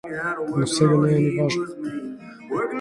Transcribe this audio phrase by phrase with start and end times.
[0.59, 1.65] Но сега не е ни важно.